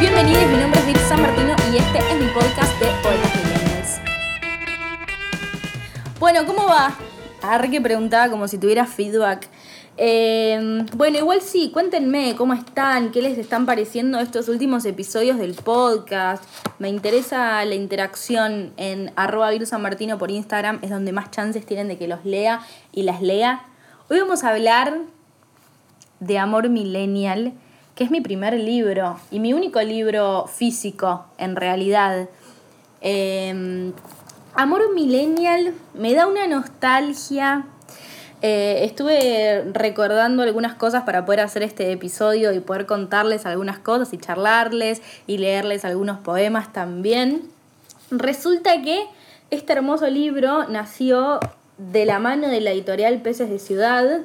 [0.00, 4.00] Bienvenidos, mi nombre es Vir San Martino y este es mi podcast de Poetas Millennials.
[6.18, 6.96] Bueno, ¿cómo va?
[7.42, 9.46] Arre que preguntaba como si tuviera feedback.
[9.98, 15.52] Eh, bueno, igual sí, cuéntenme cómo están, qué les están pareciendo estos últimos episodios del
[15.52, 16.44] podcast.
[16.78, 21.98] Me interesa la interacción en arroba Martino por Instagram, es donde más chances tienen de
[21.98, 22.62] que los lea
[22.92, 23.66] y las lea.
[24.08, 24.96] Hoy vamos a hablar
[26.20, 27.52] de Amor Millennial,
[28.00, 32.28] es mi primer libro y mi único libro físico en realidad.
[33.02, 33.92] Eh,
[34.54, 37.66] Amor Millennial me da una nostalgia
[38.42, 44.14] eh, estuve recordando algunas cosas para poder hacer este episodio y poder contarles algunas cosas
[44.14, 47.42] y charlarles y leerles algunos poemas también.
[48.10, 49.04] Resulta que
[49.50, 51.38] este hermoso libro nació
[51.76, 54.22] de la mano de la editorial Peces de Ciudad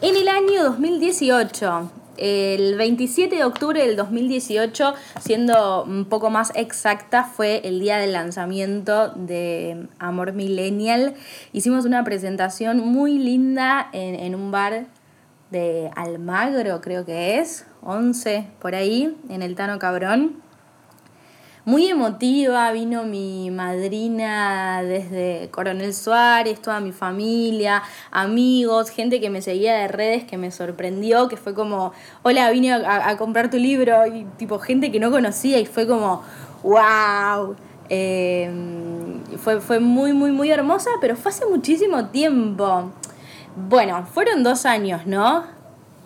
[0.00, 7.24] en el año 2018 el 27 de octubre del 2018, siendo un poco más exacta,
[7.24, 11.14] fue el día del lanzamiento de Amor Millennial.
[11.52, 14.86] Hicimos una presentación muy linda en, en un bar
[15.50, 20.43] de Almagro, creo que es, 11 por ahí, en el Tano Cabrón
[21.64, 29.40] muy emotiva, vino mi madrina desde Coronel Suárez, toda mi familia, amigos, gente que me
[29.40, 31.92] seguía de redes que me sorprendió, que fue como,
[32.22, 36.22] hola, vine a, comprar tu libro, y tipo gente que no conocía y fue como,
[36.62, 37.56] wow.
[37.90, 42.90] Em, fue, fue muy, muy, muy hermosa, pero fue hace muchísimo tiempo.
[43.56, 45.44] Bueno, fueron dos años, ¿no?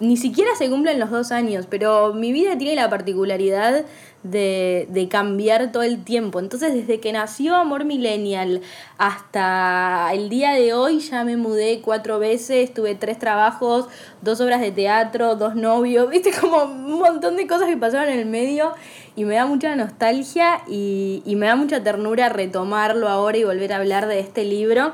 [0.00, 3.84] Ni siquiera se cumplen los dos años, pero mi vida tiene la particularidad
[4.22, 6.40] de, cambiar todo el tiempo.
[6.40, 8.60] Entonces, desde que nació Amor Millennial
[8.98, 13.86] hasta el día de hoy, ya me mudé cuatro veces, tuve tres trabajos,
[14.22, 18.18] dos obras de teatro, dos novios, viste, como un montón de cosas que pasaron en
[18.18, 18.72] el medio
[19.16, 23.76] y me da mucha nostalgia y, me da mucha ternura retomarlo ahora y volver a
[23.76, 24.92] hablar de este libro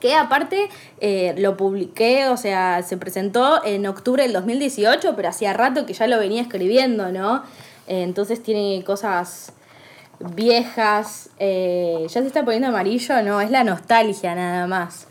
[0.00, 0.68] que aparte
[1.00, 5.94] eh, lo publiqué, o sea, se presentó en octubre del 2018, pero hacía rato que
[5.94, 7.42] ya lo venía escribiendo, ¿no?
[7.86, 9.52] Eh, entonces tiene cosas
[10.18, 11.30] viejas.
[11.38, 15.06] Eh, ya se está poniendo amarillo, no, es la nostalgia nada más.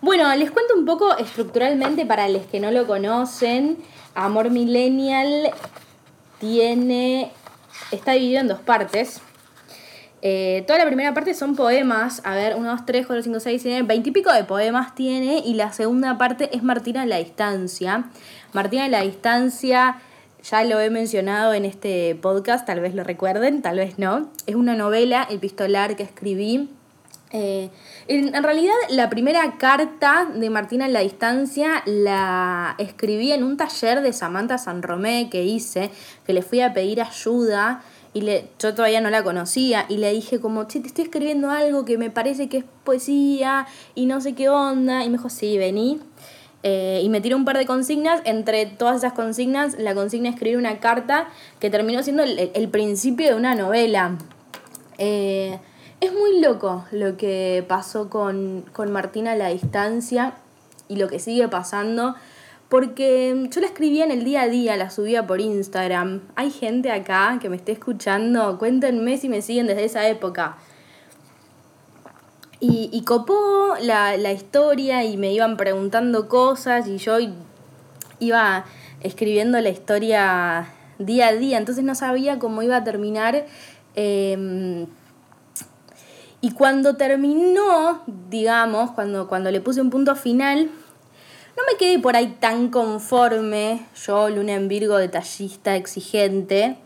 [0.00, 3.78] Bueno, les cuento un poco estructuralmente para los que no lo conocen.
[4.14, 5.50] Amor Millennial
[6.38, 7.30] tiene.
[7.90, 9.20] está dividido en dos partes.
[10.22, 13.62] Eh, toda la primera parte son poemas, a ver, 1, 2, 3, 4, 5, 6,
[13.62, 17.18] 7, 20 y pico de poemas tiene, y la segunda parte es Martina en la
[17.18, 18.06] distancia.
[18.52, 19.98] Martina en la distancia
[20.50, 24.30] ya lo he mencionado en este podcast, tal vez lo recuerden, tal vez no.
[24.46, 26.70] Es una novela epistolar que escribí.
[27.32, 27.70] Eh,
[28.06, 34.00] en, realidad, la primera carta de Martina en la distancia la escribí en un taller
[34.00, 35.90] de Samantha San Romé que hice,
[36.24, 37.82] que le fui a pedir ayuda
[38.14, 41.50] y le, yo todavía no la conocía y le dije como, che, te estoy escribiendo
[41.50, 45.04] algo que me parece que es poesía y no sé qué onda.
[45.04, 46.00] Y me dijo, sí, vení.
[46.68, 48.20] Eh, y me tiró un par de consignas.
[48.24, 51.28] Entre todas esas consignas, la consigna escribir una carta
[51.60, 54.18] que terminó siendo el, principio de una novela.
[54.98, 55.60] Eh,
[56.00, 60.34] es muy loco lo que pasó con, con Martina a la distancia
[60.88, 62.16] y lo que sigue pasando.
[62.68, 66.22] Porque yo la escribía en el día a día, la subía por Instagram.
[66.34, 68.58] Hay gente acá que me esté escuchando.
[68.58, 70.56] Cuéntenme si me siguen desde esa época.
[72.58, 77.18] Y, y copó la, la, historia y me iban preguntando cosas y yo
[78.18, 78.64] iba
[79.00, 80.68] escribiendo la historia
[80.98, 83.46] día a día, entonces no sabía cómo iba a terminar.
[83.94, 84.86] Em,
[86.40, 90.70] y cuando terminó, digamos, cuando, cuando le puse un punto final,
[91.56, 96.76] no me quedé por ahí tan conforme, yo, Luna en Virgo, detallista, exigente,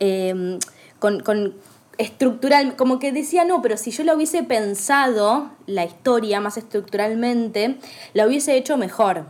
[0.00, 0.58] em,
[0.98, 1.54] con, con
[1.98, 7.76] estructural, como que decía, no, pero si yo lo hubiese pensado, la historia más estructuralmente,
[8.12, 9.26] la hubiese hecho mejor.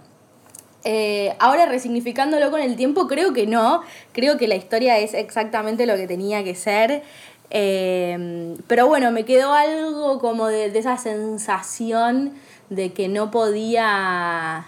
[0.85, 3.83] Eh, ahora resignificándolo con el tiempo, creo que no,
[4.13, 7.03] creo que la historia es exactamente lo que tenía que ser.
[7.51, 12.35] Eh, pero bueno, me quedó algo como de esa sensación
[12.71, 14.67] de que no podía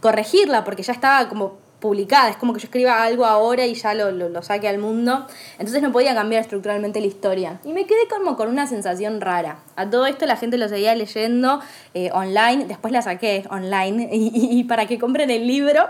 [0.00, 3.92] corregirla, porque ya estaba como publicada, es como que yo escriba algo ahora y ya
[3.92, 5.26] lo, lo, saque al mundo,
[5.58, 7.60] entonces no podía cambiar estructuralmente la historia.
[7.64, 9.58] Y me quedé como con una sensación rara.
[9.76, 11.60] A todo esto la gente lo seguía leyendo
[11.92, 15.88] eh, online, después la saqué online y, para que compren el libro.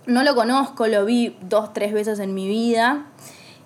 [0.06, 3.06] no lo conozco, lo vi dos, tres veces en mi vida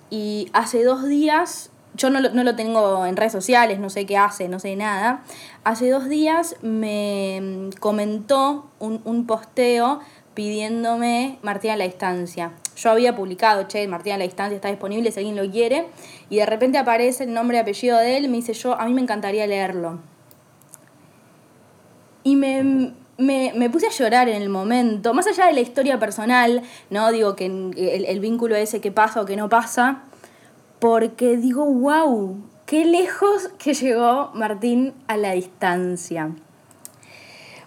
[0.09, 4.05] y hace dos días, yo no lo, no lo tengo en redes sociales, no sé
[4.05, 5.23] qué hace, no sé nada,
[5.63, 9.99] hace dos días me mm, comentó un, un posteo
[10.33, 12.53] pidiéndome Martina a la distancia.
[12.75, 15.87] Yo había publicado, che, Martina a la distancia está disponible si alguien lo quiere,
[16.29, 18.93] y de repente aparece el nombre y apellido de él, me dice yo, a mí
[18.93, 19.99] me encantaría leerlo.
[22.23, 26.63] Y me, me, puse a llorar en el momento, más allá de la historia personal,
[26.89, 30.03] no digo que el, el vínculo ese que pasa o que no pasa,
[30.79, 36.31] porque digo, wow, qué lejos que llegó Martín a la distancia.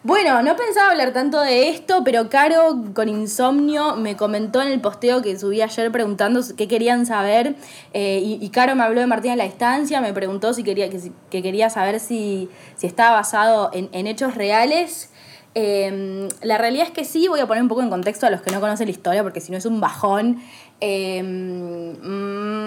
[0.07, 4.79] Bueno, no pensaba hablar tanto de esto, pero Caro con insomnio me comentó en el
[4.83, 7.55] posteo que subí ayer preguntando qué querían saber.
[7.95, 11.11] Eh, y, Caro me habló de Martín a la distancia, me preguntó si quería, que,
[11.43, 12.51] quería saber si,
[12.83, 15.11] estaba basado en, hechos reales.
[15.55, 18.43] Em, la realidad es que sí, voy a poner un poco en contexto a los
[18.43, 20.43] que no conocen la historia, porque si no es un bajón.
[20.81, 21.97] Em,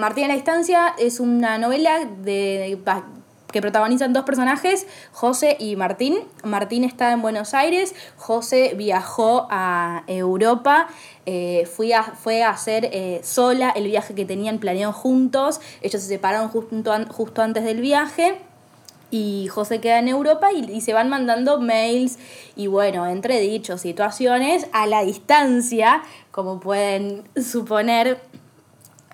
[0.00, 2.78] Martín a la distancia es una novela de,
[3.52, 6.18] que protagonizan dos personajes, José y Martín.
[6.44, 10.88] Martín está en Buenos Aires, José viajó a Europa,
[11.26, 16.02] eh, fui a, fue a hacer eh, sola el viaje que tenían planeado juntos, ellos
[16.02, 18.38] se separaron justo, justo antes del viaje.
[19.10, 22.18] Y José queda en Europa y, se van mandando mails
[22.56, 28.20] y bueno, entre dichos, situaciones a la distancia, como pueden suponer,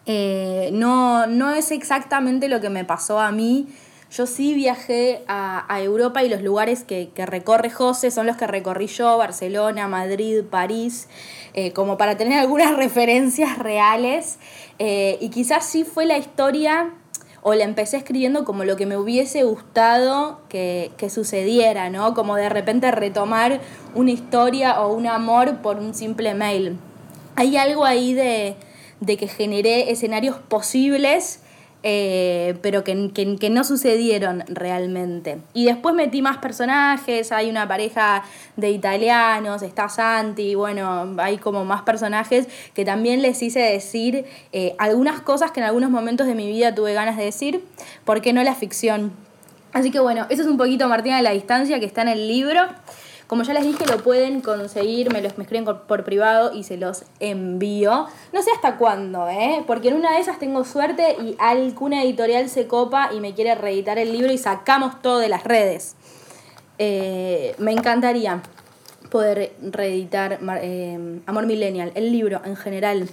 [0.06, 3.68] eh, no, no es exactamente lo que me pasó a mí
[4.14, 8.86] yo sí viajé a, Europa y los lugares que, recorre José son los que recorrí
[8.86, 11.08] yo, Barcelona, Madrid, París,
[11.52, 14.38] eh, como para tener algunas referencias reales.
[14.78, 16.94] Eh, y quizás sí fue la historia,
[17.46, 22.14] o la empecé escribiendo como lo que me hubiese gustado que, sucediera, ¿no?
[22.14, 23.60] Como de repente retomar
[23.94, 26.78] una historia o un amor por un simple mail.
[27.36, 28.56] Hay algo ahí de,
[29.00, 31.40] de que generé escenarios posibles
[31.86, 32.94] eh, pero que,
[33.50, 35.36] no sucedieron realmente.
[35.52, 38.24] Y después metí más personajes, hay una pareja
[38.56, 44.74] de italianos, está Santi, bueno, hay como más personajes que también les hice decir eh,
[44.78, 47.62] algunas cosas que en algunos momentos de mi vida tuve ganas de decir,
[48.06, 49.12] ¿por qué no la ficción?
[49.74, 52.28] Así que bueno, eso es un poquito Martina de la distancia que está en el
[52.28, 52.62] libro.
[53.26, 56.76] Como ya les dije, lo pueden conseguir, me los me escriben por privado y se
[56.76, 58.06] los envío.
[58.32, 59.64] No sé hasta cuándo, ¿eh?
[59.66, 63.54] Porque en una de esas tengo suerte y alguna editorial se copa y me quiere
[63.54, 65.96] reeditar el libro y sacamos todo de las redes.
[66.78, 68.42] Eh, me encantaría
[69.10, 73.08] poder reeditar eh, Amor Millennial, el libro en general.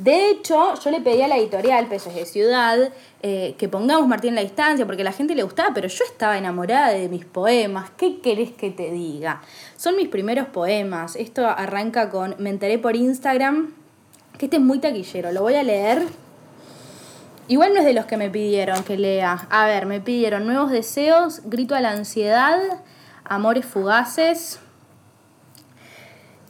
[0.00, 2.90] De hecho, yo le pedí a la editorial Peces de Ciudad
[3.22, 6.04] eh, que pongamos Martín en la distancia, porque a la gente le gustaba, pero yo
[6.04, 7.90] estaba enamorada de mis poemas.
[7.98, 9.42] ¿Qué querés que te diga?
[9.76, 11.16] Son mis primeros poemas.
[11.16, 13.74] Esto arranca con Me enteré por Instagram,
[14.38, 15.32] que este es muy taquillero.
[15.32, 16.06] Lo voy a leer.
[17.48, 19.48] Igual no es de los que me pidieron que lea.
[19.50, 22.58] A ver, me pidieron Nuevos Deseos, Grito a la Ansiedad,
[23.24, 24.60] Amores Fugaces.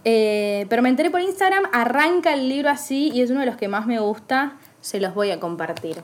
[0.04, 3.57] Eh, pero me enteré por Instagram, arranca el libro así y es uno de los
[3.57, 4.57] que más me gusta.
[4.80, 6.02] Se los voy a compartir.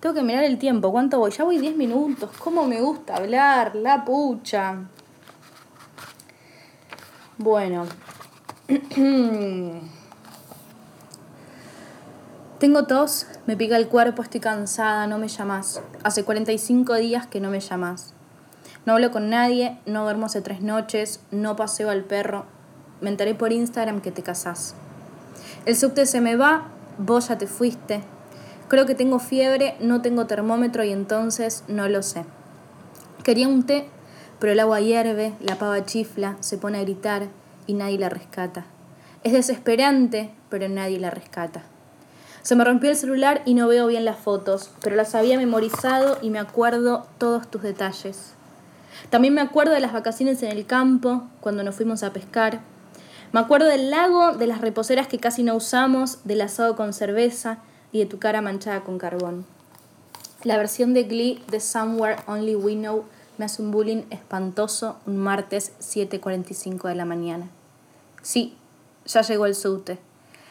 [0.00, 0.92] Tengo que mirar el tiempo.
[0.92, 1.30] ¿Cuánto voy?
[1.32, 2.30] Ya voy 10 minutos.
[2.38, 3.74] ¿Cómo me gusta hablar?
[3.74, 4.76] La pucha.
[7.38, 7.86] Bueno.
[12.58, 15.80] Tengo tos, me pica el cuerpo, estoy cansada, no me llamas.
[16.02, 18.14] Hace 45 días que no me llamas.
[18.84, 22.46] No hablo con nadie, no duermo hace tres noches, no paseo al perro.
[23.00, 24.74] Me enteré por Instagram que te casás.
[25.66, 28.02] El subte se me va, vos ya te fuiste.
[28.68, 32.24] Creo que tengo fiebre, no tengo termómetro y entonces no lo sé.
[33.22, 33.88] Quería un té,
[34.38, 37.28] pero el agua hierve, la pava chifla, se pone a gritar
[37.66, 38.66] y nadie la rescata.
[39.24, 41.62] Es desesperante, pero nadie la rescata.
[42.42, 46.18] Se me rompió el celular y no veo bien las fotos, pero las había memorizado
[46.22, 48.32] y me acuerdo todos tus detalles.
[49.10, 52.60] También me acuerdo de las vacaciones en el campo, cuando nos fuimos a pescar.
[53.32, 57.58] Me acuerdo del lago, de las reposeras que casi no usamos, del asado con cerveza
[57.92, 59.44] y de tu cara manchada con carbón.
[60.44, 63.04] La versión de Glee de Somewhere Only We Know
[63.36, 67.48] me hace un bullying espantoso un martes 7.45 de la mañana.
[68.22, 68.56] Sí,
[69.04, 69.98] ya llegó el subte.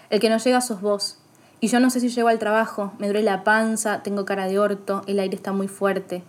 [0.09, 1.17] El que no llega sos vos.
[1.59, 4.59] Y yo no sé si llego al trabajo, me duele la panza, tengo cara de
[4.59, 6.23] orto, el aire está muy fuerte.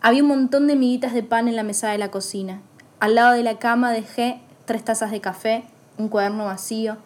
[0.00, 2.60] Había un montón de miguitas de pan en la mesa de la cocina.
[2.98, 5.64] Al lado de la cama dejé tres tazas de café,
[5.98, 6.96] un cuaderno vacío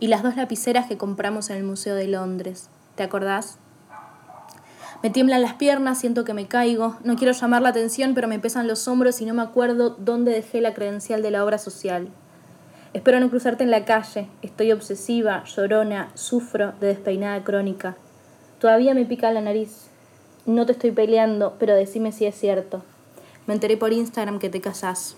[0.00, 2.68] y las dos lapiceras que compramos en el Museo de Londres.
[2.96, 3.58] ¿Te acordás?
[5.04, 6.96] Me tiemblan las piernas, siento que me caigo.
[7.04, 10.32] No quiero llamar la atención, pero me pesan los hombros y no me acuerdo dónde
[10.32, 12.08] dejé la credencial de la obra social.
[12.92, 14.26] Espero no cruzarte en la calle.
[14.42, 17.94] Estoy obsesiva, llorona, sufro de despeinada crónica.
[18.58, 19.86] Todavía me pica la nariz.
[20.44, 22.82] No te estoy peleando, pero decime si es cierto.
[23.46, 25.14] Me enteré por Instagram que te casás.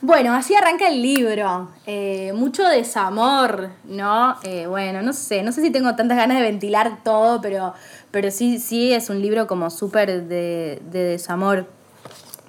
[0.00, 1.70] Bueno, así arranca el libro.
[1.84, 4.36] Eh, mucho desamor, ¿no?
[4.44, 7.74] Eh, bueno, no sé, no sé si tengo tantas ganas de ventilar todo, pero,
[8.12, 11.66] pero sí, sí es un libro como súper de, de desamor.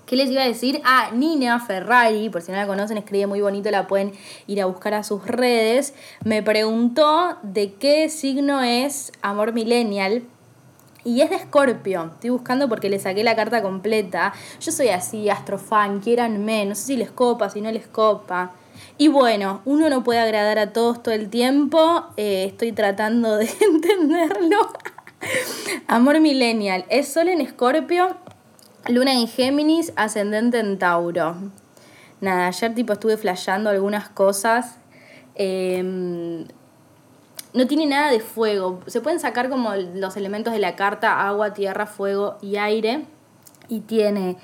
[0.06, 0.80] ¿Qué les iba a decir?
[0.86, 4.12] Ah, Nina Ferrari, por si no la conocen, escribe muy bonito, la pueden
[4.46, 5.96] ir a buscar a sus redes.
[6.24, 10.22] Me preguntó de qué signo es Amor Millennial.
[11.10, 12.12] Y es de Scorpio.
[12.14, 14.32] Estoy buscando porque le saqué la carta completa.
[14.62, 16.68] Yo soy así, astrofan, quieranme.
[16.68, 18.52] No sé si les copa, si no les copa.
[19.00, 22.04] Y bueno, uno no puede agradar a todos todo el tiempo.
[22.16, 24.72] Eh, estoy tratando de entenderlo.
[25.88, 26.86] Amor Millennial.
[26.90, 28.16] Es solo en Scorpio
[28.88, 31.38] Luna en Géminis, ascendente en Tauro.
[32.22, 34.78] Nada, ayer tipo estuve flasheando algunas cosas.
[35.34, 36.46] Em,
[37.54, 38.80] no tiene nada de fuego.
[38.88, 43.06] Se pueden sacar como los elementos de la carta, agua, tierra, fuego y aire.
[43.68, 44.38] Y tiene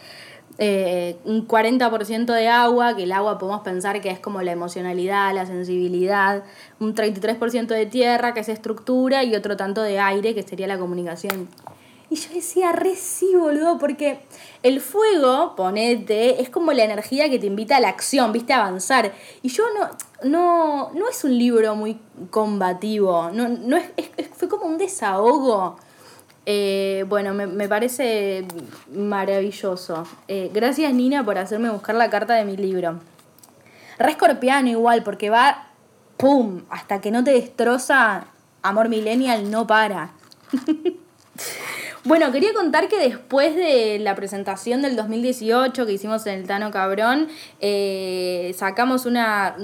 [0.57, 5.33] eh, un 40% de agua, que el agua podemos pensar que es como la emocionalidad,
[5.33, 6.43] la sensibilidad.
[6.79, 9.23] Un 33% de tierra, que es estructura.
[9.23, 11.47] Y otro tanto de aire, que sería la comunicación.
[12.15, 14.19] Y yo decía, re sí, boludo, porque
[14.63, 18.61] el fuego, ponete, es como la energía que te invita a la acción, viste, a
[18.61, 19.11] avanzar.
[19.41, 19.89] Y yo no,
[20.23, 23.91] no, no es un libro muy combativo, no, no es,
[24.33, 25.75] fue como un desahogo.
[26.45, 28.45] Eh, bueno, me, parece
[28.93, 30.07] maravilloso.
[30.29, 33.01] Eh, gracias Nina por hacerme buscar la carta de mi libro.
[33.99, 35.67] Re escorpiano igual, porque va,
[36.15, 36.61] ¡pum!
[36.69, 38.27] Hasta que no te destroza,
[38.61, 40.13] Amor Millennial no para.
[42.05, 46.69] Bueno, quería contar que después de la presentación del 2018 que hicimos en el Tano
[46.69, 49.55] Cabrón, eh, sacamos una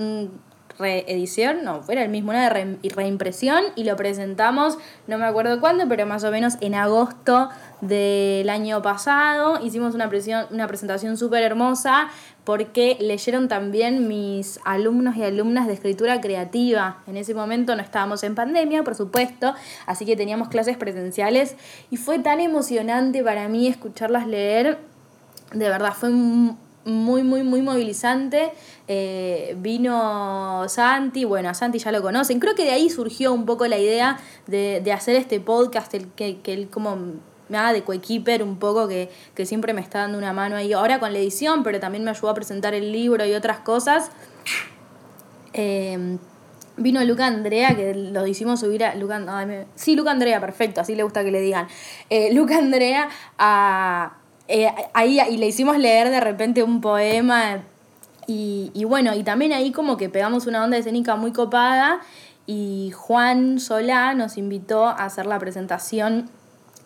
[0.80, 6.08] reedición, no, fuera el mismo, una reimpresión y lo presentamos, no me acuerdo cuándo, pero
[6.08, 7.50] más o menos en agosto
[7.82, 9.64] del año pasado.
[9.64, 10.10] Hicimos una,
[10.50, 12.10] una presentación súper hermosa
[12.44, 16.98] porque leyeron también mis alumnos y alumnas de escritura creativa.
[17.08, 19.54] En ese momento no estábamos en pandemia, por supuesto,
[19.86, 21.56] así que teníamos clases presenciales
[21.92, 24.80] y fue tan emocionante para mí escucharlas leer.
[25.54, 28.52] De verdad, fue muy, muy, muy movilizante.
[28.88, 32.40] Eh, vino Santi, bueno, a Santi ya lo conocen.
[32.40, 36.08] Creo que de ahí surgió un poco la idea de, de hacer este podcast, el
[36.08, 36.98] que, que él como
[37.52, 39.10] de coequiper un poco, que,
[39.46, 40.74] siempre me está dando una mano ahí.
[40.74, 44.12] Ahora con la edición, pero también me ayudó a presentar el libro y otras cosas.
[45.54, 46.18] Eh,
[46.78, 48.96] vino Luca Andrea, que lo hicimos subir a.
[48.96, 49.22] Luca,
[49.76, 51.68] sí, Luca Andrea, perfecto, así le gusta que le digan.
[52.10, 54.18] Eh, Luca Andrea a
[54.54, 57.64] eh, ahí y le hicimos leer de repente un poema
[58.28, 62.02] y, bueno, y también ahí como que pegamos una onda escénica muy copada
[62.46, 66.30] y Juan Solá nos invitó a hacer la presentación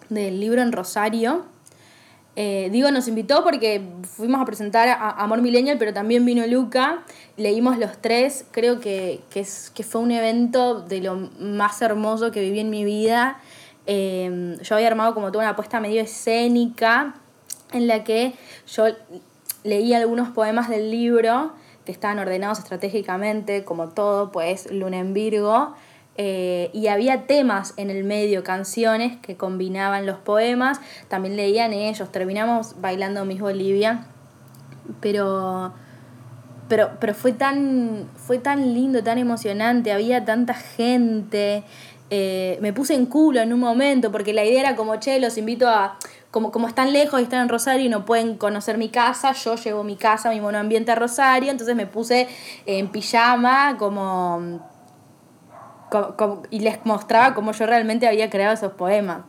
[0.09, 1.45] del libro en Rosario.
[2.37, 7.03] Eh, digo, nos invitó porque fuimos a presentar a Amor Millennial, pero también vino Luca,
[7.37, 12.41] leímos los tres, creo que, es, que fue un evento de lo más hermoso que
[12.41, 13.39] viví en mi vida.
[13.87, 17.15] Eh, yo había armado como toda una apuesta medio escénica,
[17.71, 18.33] en la que
[18.67, 18.87] yo
[19.63, 21.53] leí algunos poemas del libro
[21.85, 25.75] que estaban ordenados estratégicamente, como todo, pues Luna en Virgo,
[26.17, 30.79] eh, y había temas en el medio, canciones que combinaban los poemas,
[31.09, 34.05] también leían ellos, terminamos bailando Miss Bolivia,
[35.01, 35.73] pero,
[36.69, 41.65] pero, pero fue, tan, fue tan lindo, tan emocionante, había tanta gente,
[42.09, 45.37] eh, me puse en culo en un momento, porque la idea era como, che, los
[45.37, 45.97] invito a,
[46.31, 49.55] como, como están lejos y están en Rosario y no pueden conocer mi casa, yo
[49.55, 52.29] llevo mi casa, mi monoambiente a Rosario, entonces me puse
[52.65, 54.61] en pijama como,
[56.49, 59.21] y les mostraba cómo yo realmente había creado esos poemas.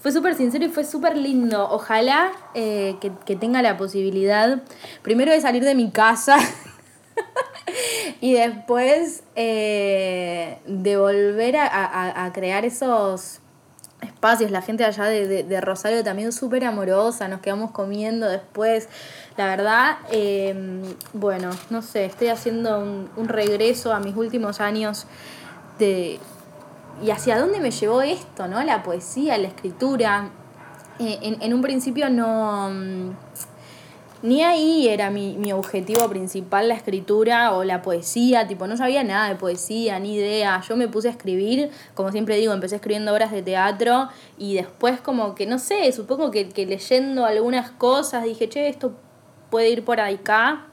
[0.00, 1.68] Fue súper sincero y fue súper lindo.
[1.70, 4.62] Ojalá eh, que, tenga la posibilidad,
[5.02, 6.38] primero de salir de mi casa
[8.22, 13.40] y después eh, de volver a, crear esos
[14.00, 14.50] espacios.
[14.50, 18.88] La gente allá de, Rosario también súper amorosa, nos quedamos comiendo después.
[19.36, 25.06] La verdad, em, bueno, no sé, estoy haciendo un, un regreso a mis últimos años
[25.80, 26.20] de
[27.02, 28.62] y hacia dónde me llevó esto, ¿no?
[28.62, 30.30] La poesía, la escritura.
[30.98, 32.68] Eh, en, un principio no...
[32.70, 33.10] Mm,
[34.22, 39.30] ni ahí era mi, objetivo principal la escritura o la poesía, tipo, no sabía nada
[39.30, 40.60] de poesía, ni idea.
[40.68, 45.00] Yo me puse a escribir, como siempre digo, empecé escribiendo obras de teatro y después
[45.00, 48.92] como que, no sé, supongo que, leyendo algunas cosas dije, che, esto
[49.48, 50.66] puede ir por acá.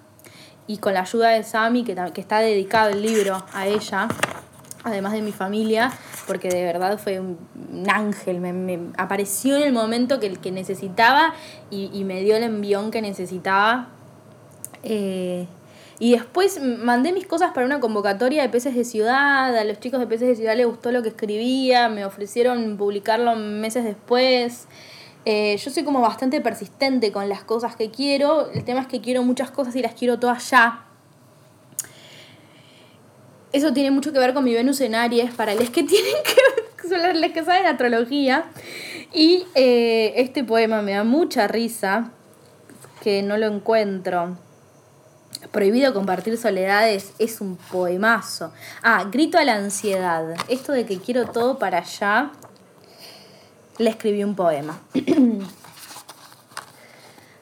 [0.69, 4.09] Y con la ayuda de Sami, que, que está dedicado el libro a ella,
[4.88, 5.91] además de mi familia,
[6.25, 7.38] porque de verdad fue un,
[7.89, 11.34] ángel, me, apareció en el momento que, que necesitaba
[11.70, 13.89] y, me dio el envión que necesitaba.
[14.84, 15.48] Eh,
[16.00, 20.00] y después mandé mis cosas para una convocatoria de peces de ciudad, a los chicos
[20.00, 24.67] de peces de ciudad les gustó lo que escribía, me ofrecieron publicarlo meses después.
[25.25, 29.01] Eh, yo soy como bastante persistente con las cosas que quiero, el tema es que
[29.01, 30.87] quiero muchas cosas y las quiero todas ya
[33.53, 36.87] eso tiene mucho que ver con mi Venus en Aries, para los que tienen que
[36.87, 38.45] son los que saben astrología.
[39.13, 42.11] Y eh, este poema me da mucha risa,
[43.01, 44.37] que no lo encuentro.
[45.51, 48.51] Prohibido compartir soledades es un poemazo.
[48.81, 50.35] Ah, grito a la ansiedad.
[50.49, 52.31] Esto de que quiero todo para allá,
[53.77, 54.79] le escribí un poema.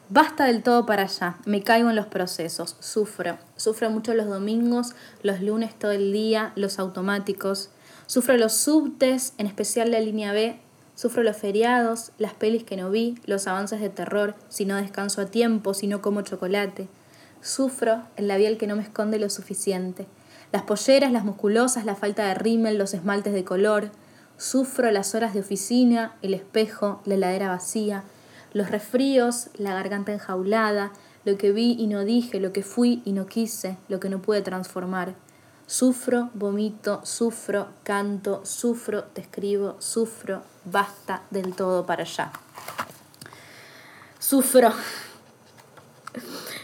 [0.08, 3.38] Basta del todo para allá, me caigo en los procesos, sufro.
[3.56, 7.70] Sufro mucho los domingos, los lunes todo el día, los automáticos.
[8.06, 10.60] Sufro los subtes, en especial la línea B.
[10.94, 15.22] Sufro los feriados, las pelis que no vi, los avances de terror, si no descanso
[15.22, 16.86] a tiempo, si no como chocolate.
[17.40, 20.06] Sufro el labial que no me esconde lo suficiente.
[20.52, 23.90] Las polleras, las musculosas, la falta de rímel, los esmaltes de color.
[24.36, 28.04] Sufro las horas de oficina, el espejo, la heladera vacía,
[28.56, 30.90] los resfríos, la garganta enjaulada,
[31.26, 34.22] lo que vi y no dije, lo que fui y no quise, lo que no
[34.22, 35.14] pude transformar.
[35.66, 42.32] Sufro, vomito, sufro, canto, sufro, te escribo, sufro, basta del todo para allá.
[44.18, 44.72] Sufro.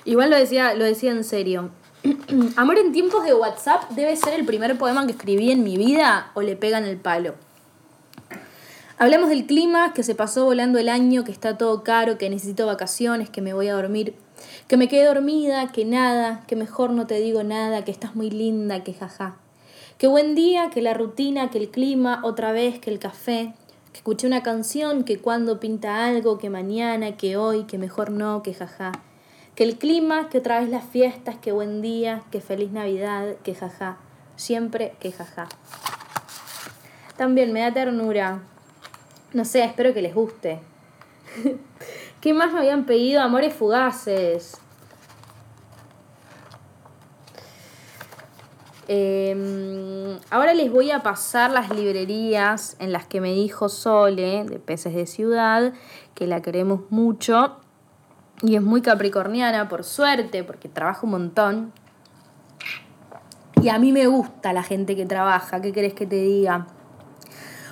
[0.07, 1.69] Igual lo decía, lo decía en serio.
[2.57, 6.31] Amor en tiempos de WhatsApp debe ser el primer poema que escribí en mi vida
[6.33, 7.35] o le pegan el palo.
[9.03, 12.67] Hablamos del clima, que se pasó volando el año, que está todo caro, que necesito
[12.67, 14.15] vacaciones, que me voy a dormir,
[14.69, 18.31] que me quedé dormida, que nada, que mejor no te digo nada, que estás muy
[18.31, 19.39] linda, que jaja.
[19.99, 23.55] Que buen día, que la rutina, que el clima, otra vez, que el café,
[23.91, 28.45] que escuché una canción, que cuando pinta algo, que mañana, que hoy, que mejor no,
[28.45, 28.93] que jaja.
[29.57, 33.57] Que el clima, que otra vez las fiestas, que buen día, que feliz Navidad, que
[33.57, 33.97] jaja.
[34.37, 35.49] Siempre que jaja.
[37.17, 38.43] También me da ternura
[39.35, 40.61] no sé, espero que les guste.
[42.21, 43.23] ¿Qué más me habían pedido?
[43.23, 44.59] Amores fugaces.
[48.89, 54.59] Em, ahora les voy a pasar las librerías en las que me dijo Sole, de
[54.59, 55.73] Peces de Ciudad,
[56.15, 57.57] que la queremos mucho.
[58.43, 61.73] Y es muy capricorniana, por suerte, porque trabaja un montón.
[63.63, 66.67] Y a mí me gusta la gente que trabaja, ¿qué querés que te diga?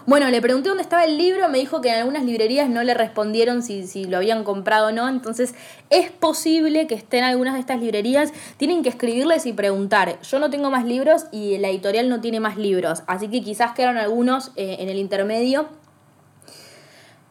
[0.06, 2.94] Bueno, le pregunté dónde estaba el libro, me dijo que en algunas librerías no le
[2.94, 5.54] respondieron si, si lo habían comprado o no, entonces
[5.90, 10.20] es posible que estén algunas de estas librerías, tienen que escribirles y preguntar.
[10.22, 13.72] Yo no tengo más libros y la editorial no tiene más libros, así que quizás
[13.72, 15.68] quedaron algunos eh, en el intermedio.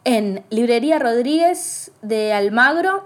[0.05, 3.03] En Librería Rodríguez de Almagro,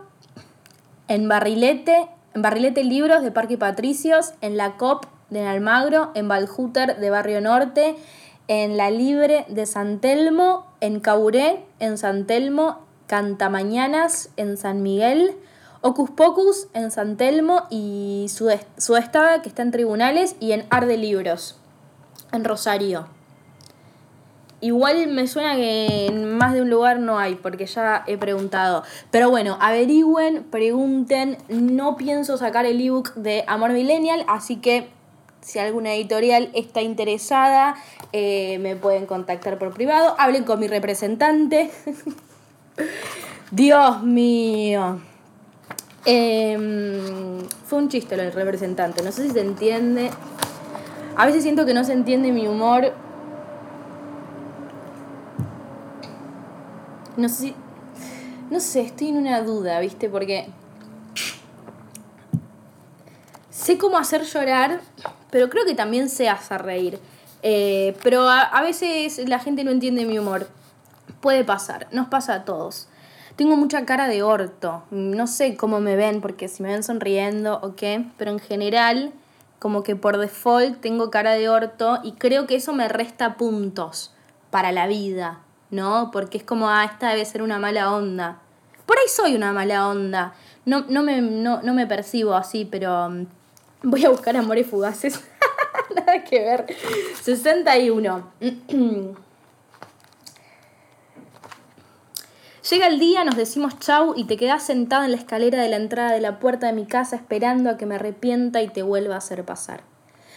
[1.07, 6.97] en Barrilete, en Barrilete Libros de Parque Patricios, en La COP de Almagro, en Valjuter
[6.97, 7.95] de Barrio Norte,
[8.47, 15.35] en La Libre de San Telmo, en Cauré, en San Telmo, Cantamañanas, en San Miguel,
[15.81, 20.97] Ocus Pocus, en San Telmo y su, su que está en tribunales, y en Arde
[20.97, 21.57] Libros,
[22.31, 23.07] en Rosario.
[24.63, 28.83] Igual me suena que en más de un lugar no hay, porque ya he preguntado.
[29.11, 31.37] Pero bueno, averigüen, pregunten.
[31.49, 34.89] No pienso sacar el ebook de Amor Millennial, así que
[35.43, 37.75] Si alguna editorial está interesada,
[38.13, 40.15] eh, me pueden contactar por privado.
[40.17, 41.69] Hablen con mi representante.
[43.51, 45.01] Dios mío.
[46.05, 49.03] Em, fue un chiste lo del representante.
[49.03, 50.11] No sé si se entiende.
[51.17, 52.93] A veces siento que no se entiende mi humor.
[57.17, 57.55] No sé si.
[58.49, 60.07] No sé, estoy en una duda, ¿viste?
[60.07, 60.47] Porque.
[63.49, 64.81] Sé cómo hacer llorar,
[65.33, 66.99] pero creo que también sé hacer reír.
[67.41, 70.47] Eh, pero a, a veces la gente no entiende mi humor.
[71.21, 72.87] Puede pasar, nos pasa a todos.
[73.35, 74.83] Tengo mucha cara de orto.
[74.91, 79.11] No sé cómo me ven, porque si me ven sonriendo o qué, pero en general,
[79.57, 84.13] como que por default tengo cara de orto y creo que eso me resta puntos
[84.51, 85.39] para la vida,
[85.71, 86.11] ¿no?
[86.11, 88.37] Porque es como, ah, esta debe ser una mala onda.
[88.85, 90.35] Por ahí soy una mala onda.
[90.65, 93.25] No, no, me, no, no me percibo así, pero mm,
[93.83, 95.21] voy a buscar amores fugaces.
[95.95, 96.65] Nada que ver.
[97.21, 98.31] 61.
[102.69, 105.75] Llega el día, nos decimos chau y te quedas sentado en la escalera de la
[105.75, 109.15] entrada de la puerta de mi casa esperando a que me arrepienta y te vuelva
[109.15, 109.83] a hacer pasar.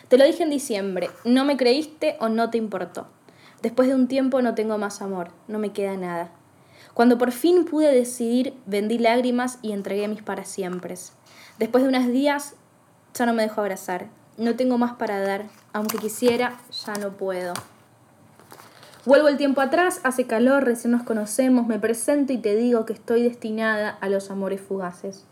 [0.09, 3.07] Te lo dije en diciembre, no me creíste o no te importó.
[3.63, 6.33] Después de un tiempo no tengo más amor, no me queda nada.
[6.95, 10.97] Cuando por fin pude decidir, vendí lágrimas y entregué mis para siempre.
[11.59, 12.57] Después de unos días,
[13.17, 14.07] ya no me dejo abrazar.
[14.37, 15.47] No tengo más para dar.
[15.73, 17.55] Aunque quisiera, ya no puedo.
[19.07, 22.93] Vuelvo el tiempo atrás, hace calor, recién nos conocemos, me presento y te digo que
[22.93, 25.25] estoy destinada a los amores fugaces.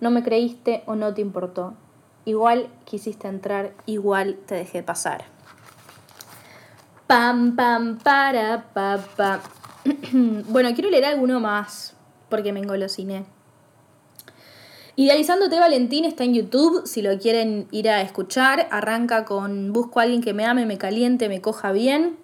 [0.00, 1.74] No me creíste o no te importó.
[2.24, 5.26] Igual quisiste entrar, igual te dejé pasar.
[7.06, 9.40] Pam, pam, para, pa, pa.
[10.48, 11.94] bueno, quiero leer alguno más,
[12.28, 13.26] porque me engolosiné.
[14.96, 18.68] Idealizándote Valentín está en YouTube, si lo quieren ir a escuchar.
[18.70, 22.16] Arranca con Busco a alguien que me ame, me caliente, me coja bien.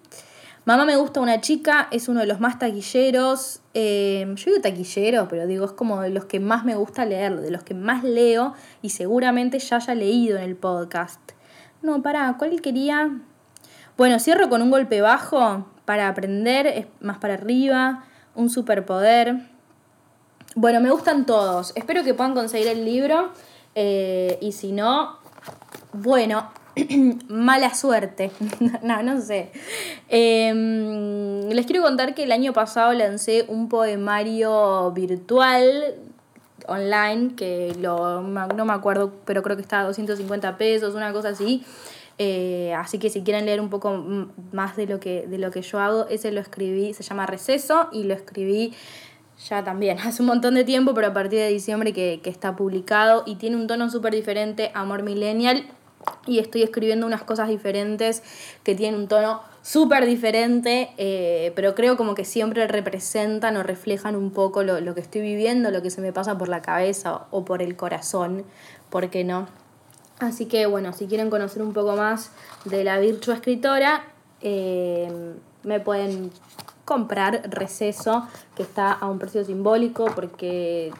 [0.63, 3.59] Mamá me gusta una chica, es uno de los más taquilleros.
[3.73, 7.41] Eh, yo digo taquillero, pero digo, es como de los que más me gusta leer,
[7.41, 11.19] de los que más leo y seguramente ya haya leído en el podcast.
[11.81, 13.19] No, para, ¿cuál quería?
[13.97, 19.50] Bueno, cierro con un golpe bajo para aprender, es más para arriba, un superpoder.
[20.55, 21.71] Bueno, me gustan todos.
[21.75, 23.29] Espero que puedan conseguir el libro.
[23.73, 25.17] Eh, y si no,
[25.93, 26.51] bueno,
[27.29, 28.31] mala suerte.
[28.81, 29.51] no, no sé.
[30.09, 35.95] Em, les quiero contar que el año pasado lancé un poemario virtual
[36.67, 41.29] online que lo, no me acuerdo, pero creo que está a 250 pesos, una cosa
[41.29, 41.63] así.
[42.17, 44.03] Eh, así que si quieren leer un poco
[44.51, 47.87] más de lo, que, de lo que yo hago, ese lo escribí, se llama Receso
[47.93, 48.73] y lo escribí
[49.49, 52.55] ya también hace un montón de tiempo, pero a partir de diciembre que, que está
[52.55, 55.65] publicado y tiene un tono súper diferente, Amor Millennial
[56.25, 58.23] y estoy escribiendo unas cosas diferentes
[58.63, 64.15] que tienen un tono súper diferente, eh, pero creo como que siempre representan o reflejan
[64.15, 67.25] un poco lo, lo, que estoy viviendo, lo que se me pasa por la cabeza
[67.31, 68.43] o por el corazón,
[68.89, 69.47] ¿por qué no?
[70.19, 72.31] Así que bueno, si quieren conocer un poco más
[72.65, 74.03] de la virtua escritora,
[74.41, 75.11] eh,
[75.63, 76.31] me pueden
[76.91, 80.91] comprar Receso, que está a un precio simbólico porque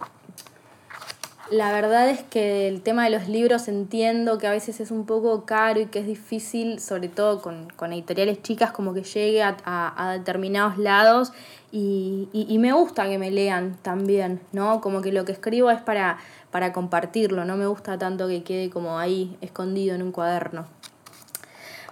[1.50, 5.06] la verdad es que el tema de los libros entiendo que a veces es un
[5.06, 10.16] poco caro y que es difícil, sobre todo con, editoriales chicas, como que llegue a,
[10.18, 11.34] determinados lados
[11.74, 14.80] y, me gusta que me lean también, ¿no?
[14.80, 16.20] Como que lo que escribo es para,
[16.52, 20.68] para compartirlo, no me gusta tanto que quede como ahí escondido en un cuaderno.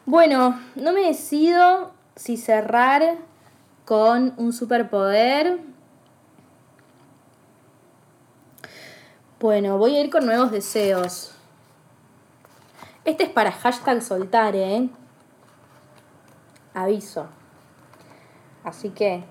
[0.05, 3.17] Bueno, no me decido si cerrar
[3.89, 5.57] con un superpoder
[9.39, 11.31] Bueno, voy a ir con nuevos deseos.
[13.03, 14.89] Este es para hashtag soltar, ¿eh?
[16.75, 17.25] Aviso.
[18.63, 19.23] Así que,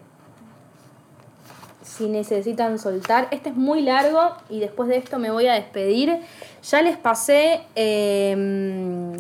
[1.83, 6.21] si necesitan soltar, este es muy largo y después de esto me voy a despedir.
[6.64, 9.14] Ya les pasé eh,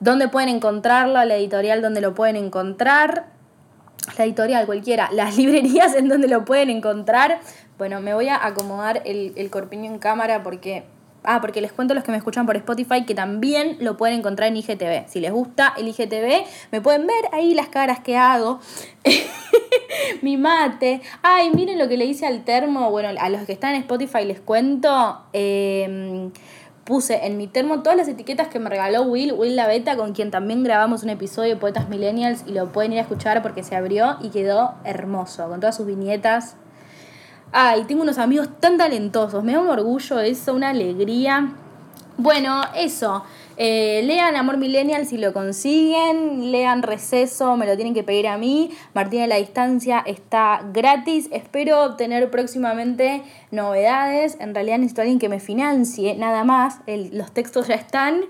[0.00, 3.33] dónde pueden encontrarlo, la editorial donde lo pueden encontrar.
[4.18, 7.40] La editorial cualquiera, las librerías en donde lo pueden encontrar.
[7.78, 10.84] Bueno, me voy a acomodar el, el corpiño en cámara porque
[11.26, 14.18] Ah, porque les cuento a los que me escuchan por Spotify que también lo pueden
[14.18, 15.08] encontrar en IGTV.
[15.08, 18.60] Si les gusta el IGTV, me pueden ver ahí las caras que hago.
[20.22, 21.00] Mi mate.
[21.22, 22.90] Ay, miren lo que le hice al termo.
[22.90, 25.22] Bueno, a los que están en Spotify les cuento.
[25.32, 26.30] Em,
[26.84, 30.12] puse en mi termo todas las etiquetas que me regaló Will, Will La Beta, con
[30.12, 33.62] quien también grabamos un episodio de Poetas Millennials y lo pueden ir a escuchar porque
[33.62, 36.56] se abrió y quedó hermoso, con todas sus viñetas
[37.56, 41.52] Ay, tengo unos amigos tan talentosos, me da un orgullo eso, una alegría.
[42.16, 43.22] Bueno, eso.
[43.56, 48.36] Eh, lean Amor Millennial si lo consiguen, lean Receso, me lo tienen que pedir a
[48.36, 48.70] mí.
[48.94, 51.28] Martín de la Distancia está gratis.
[51.32, 54.36] Espero tener próximamente novedades.
[54.40, 56.80] En realidad necesito alguien que me financie, nada más.
[56.86, 58.22] los textos ya están.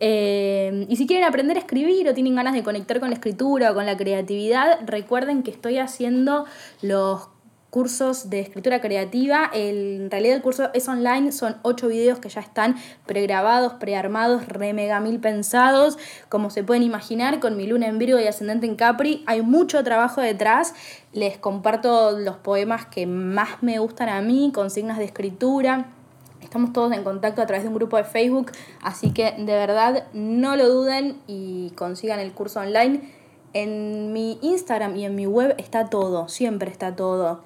[0.00, 3.72] Eh, y si quieren aprender a escribir o tienen ganas de conectar con la escritura
[3.72, 6.44] o con la creatividad, recuerden que estoy haciendo
[6.82, 7.28] los
[7.70, 9.50] cursos de escritura creativa.
[9.52, 12.76] en realidad el curso es online, son ocho videos que ya están
[13.06, 18.18] pregrabados, prearmados, re mega mil pensados, como se pueden imaginar, con mi luna en Virgo
[18.18, 19.22] y ascendente en Capri.
[19.26, 20.74] Hay mucho trabajo detrás.
[21.12, 25.92] Les comparto los poemas que más me gustan a mí, consignas de escritura.
[26.40, 30.04] Estamos todos en contacto a través de un grupo de Facebook, así que de verdad
[30.14, 33.12] no lo duden y consigan el curso online.
[33.54, 37.42] En mi Instagram y en mi web está todo, siempre está todo.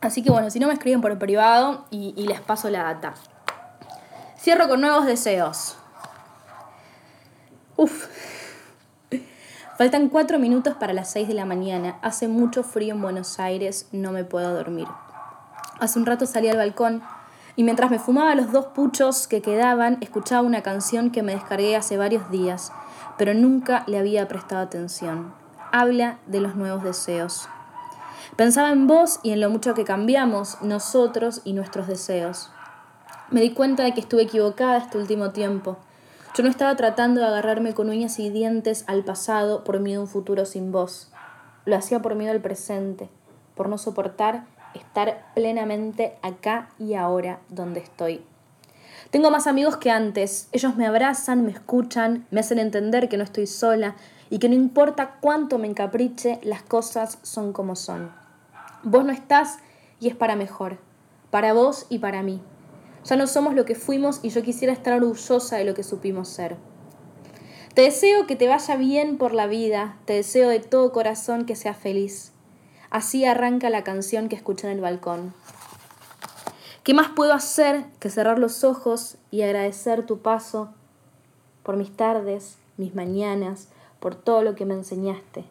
[0.00, 3.14] Así que bueno, si no me escriben por privado y, les paso la data.
[4.38, 5.76] Cierro con nuevos deseos.
[7.76, 8.08] Uf.
[9.76, 11.98] Faltan cuatro minutos para las seis de la mañana.
[12.02, 14.86] Hace mucho frío en Buenos Aires, no me puedo dormir.
[15.80, 17.02] Hace un rato salí al balcón
[17.56, 21.76] y mientras me fumaba los dos puchos que quedaban, escuchaba una canción que me descargué
[21.76, 22.72] hace varios días,
[23.18, 25.32] pero nunca le había prestado atención.
[25.72, 27.48] Habla de los nuevos deseos.
[28.40, 32.48] Pensaba en vos y en lo mucho que cambiamos nosotros y nuestros deseos.
[33.30, 35.76] Me di cuenta de que estuve equivocada este último tiempo.
[36.34, 40.04] Yo no estaba tratando de agarrarme con uñas y dientes al pasado por miedo a
[40.04, 41.12] un futuro sin vos.
[41.66, 43.10] Lo hacía por miedo al presente,
[43.54, 48.24] por no soportar estar plenamente acá y ahora donde estoy.
[49.10, 50.48] Tengo más amigos que antes.
[50.52, 53.96] Ellos me abrazan, me escuchan, me hacen entender que no estoy sola
[54.30, 58.18] y que no importa cuánto me encapriche, las cosas son como son.
[58.82, 59.58] Vos no estás
[60.00, 60.78] y es para mejor,
[61.30, 62.40] para vos y para mí.
[63.04, 66.28] Ya no somos lo que fuimos y yo quisiera estar orgullosa de lo que supimos
[66.28, 66.56] ser.
[67.74, 71.56] Te deseo que te vaya bien por la vida, te deseo de todo corazón que
[71.56, 72.32] seas feliz.
[72.88, 75.34] Así arranca la canción que escuché en el balcón.
[76.82, 80.72] ¿Qué más puedo hacer que cerrar los ojos y agradecer tu paso
[81.62, 83.68] por mis tardes, mis mañanas,
[84.00, 85.44] por todo lo que me enseñaste?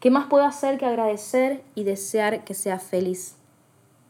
[0.00, 3.34] ¿Qué más puedo hacer que agradecer y desear que sea feliz?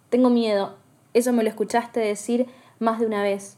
[0.08, 0.76] Tengo miedo,
[1.14, 2.46] eso me lo escuchaste decir
[2.78, 3.56] más de una vez.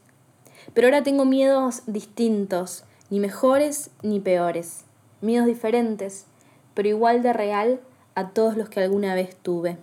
[0.73, 4.85] Pero ahora tengo miedos distintos, ni mejores ni peores.
[5.21, 6.25] Miedos diferentes,
[6.73, 7.81] pero igual de real
[8.15, 9.77] a todos los que alguna vez tuve.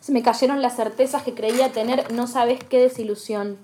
[0.00, 3.56] Se me cayeron las certezas que creía tener, no sabes qué desilusión.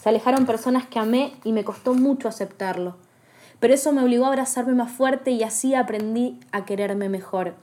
[0.00, 2.96] Se alejaron personas que amé y me costó mucho aceptarlo
[3.60, 7.54] pero eso me obligó a abrazarme más fuerte y así aprendí a quererme mejor.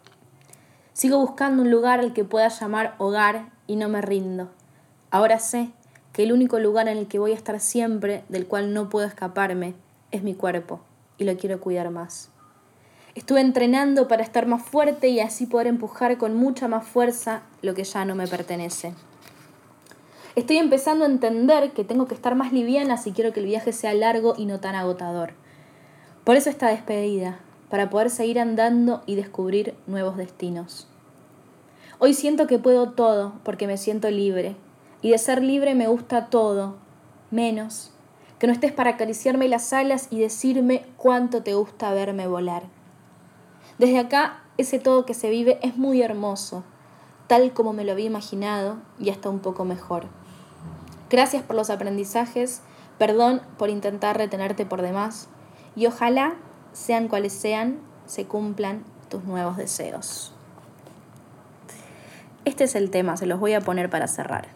[0.94, 4.50] Sigo buscando un lugar al que pueda llamar hogar y no me rindo.
[5.12, 5.72] Ahora sé
[6.12, 9.08] que el único lugar en el que voy a estar siempre, del cual no puedo
[9.08, 9.74] escaparme,
[10.12, 10.82] es mi cuerpo
[11.18, 12.30] y lo quiero cuidar más.
[13.16, 17.76] Estuve entrenando para estar más fuerte y así poder empujar con mucha más fuerza lo
[17.76, 18.94] que ya no me pertenece.
[20.36, 23.72] Estoy empezando a entender que tengo que estar más liviana si quiero que el viaje
[23.72, 25.34] sea largo y no tan agotador.
[26.24, 30.88] Por eso esta despedida, para poder seguir andando y descubrir nuevos destinos.
[32.00, 34.56] Hoy siento que puedo todo porque me siento libre,
[35.02, 36.76] y de ser libre me gusta todo,
[37.32, 37.94] menos
[38.44, 42.64] que no estés para acariciarme las alas y decirme cuánto te gusta verme volar.
[43.78, 46.66] Desde acá, ese todo que se vive es muy hermoso,
[47.28, 50.08] tal como me lo había imaginado y hasta un poco mejor.
[51.10, 52.64] Gracias por los aprendizajes,
[52.98, 55.30] perdón por intentar retenerte por demás,
[55.76, 56.36] y ojalá,
[56.74, 60.34] sean cuales sean, se cumplan tus nuevos deseos.
[62.46, 64.48] Este es el tema, se los voy a poner para cerrar.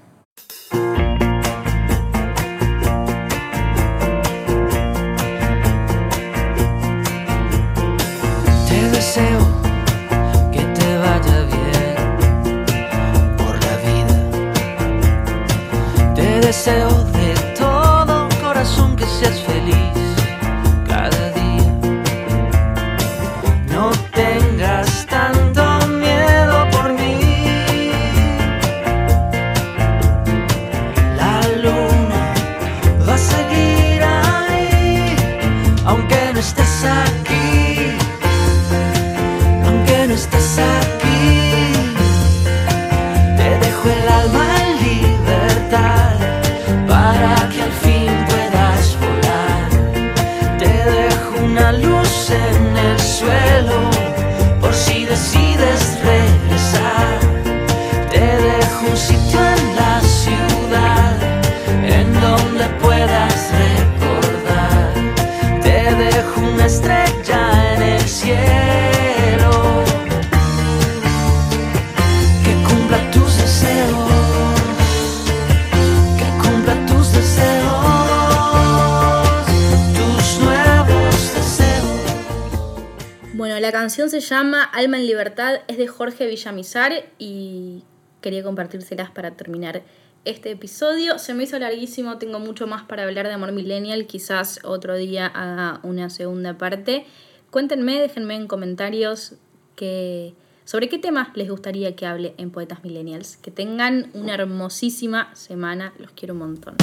[84.10, 87.84] Se llama Alma en Libertad, es de Jorge Villamizar y
[88.22, 89.84] quería compartírselas para terminar
[90.26, 91.20] este episodio.
[91.20, 95.28] Se me hizo larguísimo, tengo mucho más para hablar de Amor Millennial, quizás otro día
[95.28, 97.06] haga una segunda parte.
[97.50, 99.36] Cuéntenme, déjenme en comentarios
[99.76, 100.34] que,
[100.66, 103.38] sobre qué temas les gustaría que hable en Poetas Millennials.
[103.38, 106.76] Que tengan una hermosísima semana, los quiero un montón.